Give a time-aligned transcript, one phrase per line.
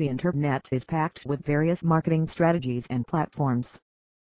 [0.00, 3.78] The internet is packed with various marketing strategies and platforms.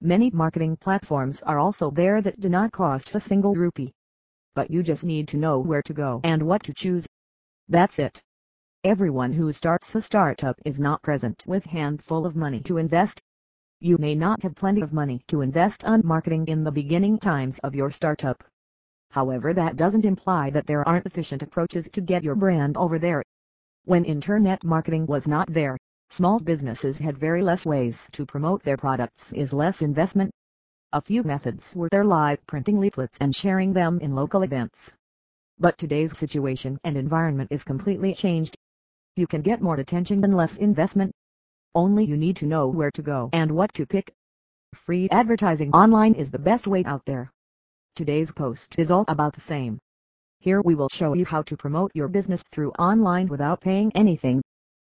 [0.00, 3.92] Many marketing platforms are also there that do not cost a single rupee.
[4.54, 7.06] But you just need to know where to go and what to choose.
[7.68, 8.22] That's it.
[8.84, 13.20] Everyone who starts a startup is not present with handful of money to invest.
[13.80, 17.58] You may not have plenty of money to invest on marketing in the beginning times
[17.58, 18.42] of your startup.
[19.10, 23.22] However that doesn't imply that there aren't efficient approaches to get your brand over there.
[23.90, 25.76] When internet marketing was not there,
[26.10, 30.30] small businesses had very less ways to promote their products is less investment.
[30.92, 34.92] A few methods were their live printing leaflets and sharing them in local events.
[35.58, 38.56] But today's situation and environment is completely changed.
[39.16, 41.10] You can get more attention than less investment.
[41.74, 44.12] Only you need to know where to go and what to pick.
[44.72, 47.32] Free advertising online is the best way out there.
[47.96, 49.80] Today's post is all about the same.
[50.42, 54.40] Here we will show you how to promote your business through online without paying anything.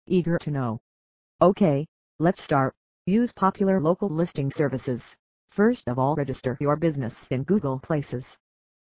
[0.06, 0.78] Eager to know?
[1.42, 1.84] Okay,
[2.18, 2.72] let's start.
[3.04, 5.14] Use popular local listing services.
[5.50, 8.38] First of all register your business in Google Places.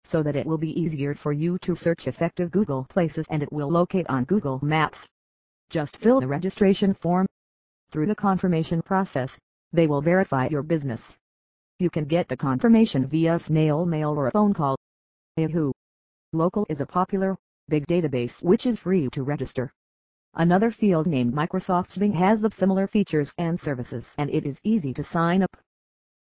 [0.02, 3.52] So that it will be easier for you to search effective Google Places and it
[3.52, 5.06] will locate on Google Maps.
[5.68, 7.26] Just fill the registration form.
[7.92, 9.38] Through the confirmation process,
[9.72, 11.16] they will verify your business.
[11.78, 14.76] You can get the confirmation via snail mail or a phone call.
[15.36, 15.70] Yahoo!
[16.32, 17.36] Local is a popular,
[17.68, 19.72] big database which is free to register.
[20.34, 24.94] Another field named Microsoft Bing has the similar features and services and it is easy
[24.94, 25.56] to sign up.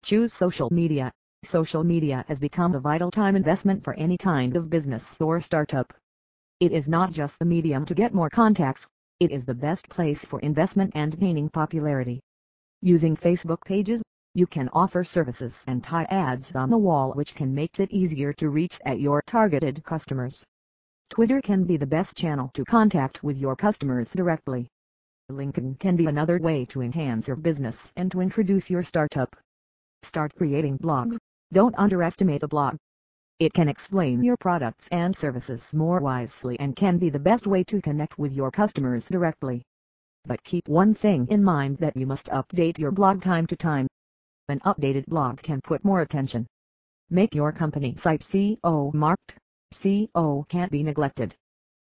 [0.02, 1.12] Choose social media.
[1.44, 5.94] Social media has become a vital time investment for any kind of business or startup.
[6.60, 8.88] It is not just a medium to get more contacts,
[9.20, 12.20] it is the best place for investment and gaining popularity.
[12.82, 14.02] Using Facebook pages,
[14.36, 18.32] you can offer services and tie ads on the wall which can make it easier
[18.34, 20.44] to reach at your targeted customers.
[21.10, 24.68] Twitter can be the best channel to contact with your customers directly.
[25.32, 29.36] LinkedIn can be another way to enhance your business and to introduce your startup.
[30.04, 31.18] Start creating blogs.
[31.52, 32.78] Don't underestimate a blog.
[33.40, 37.64] It can explain your products and services more wisely and can be the best way
[37.64, 39.64] to connect with your customers directly.
[40.26, 43.88] But keep one thing in mind that you must update your blog time to time.
[44.50, 46.48] An updated blog can put more attention.
[47.12, 49.38] Make your company site SEO marked.
[49.72, 51.36] SEO can't be neglected.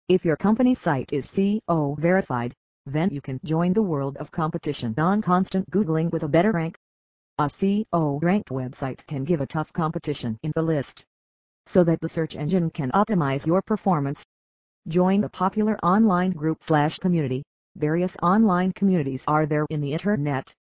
[0.08, 2.52] If your company site is SEO verified,
[2.84, 6.76] then you can join the world of competition on constant Googling with a better rank.
[7.38, 11.02] A SEO ranked website can give a tough competition in the list,
[11.64, 14.22] so that the search engine can optimize your performance.
[14.86, 17.42] Join the popular online group Flash community.
[17.76, 20.54] Various online communities are there in the internet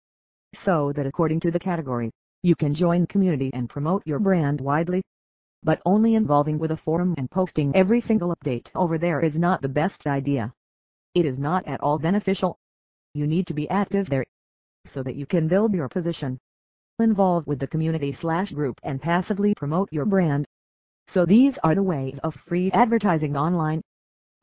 [0.54, 2.10] so that according to the category,
[2.42, 5.03] you can join community and promote your brand widely.
[5.62, 9.60] But only involving with a forum and posting every single update over there is not
[9.60, 10.53] the best idea.
[11.14, 12.56] It is not at all beneficial.
[13.14, 14.25] You need to be active there,
[14.84, 16.38] so that you can build your position.
[17.00, 20.47] Involve with the community slash group and passively promote your brand.
[21.08, 23.82] So these are the ways of free advertising online.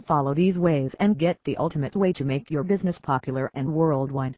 [0.06, 4.36] Follow these ways and get the ultimate way to make your business popular and worldwide.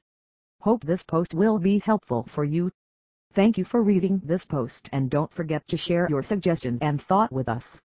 [0.62, 2.72] Hope this post will be helpful for you.
[3.34, 7.32] Thank you for reading this post and don't forget to share your suggestions and thought
[7.32, 7.82] with us.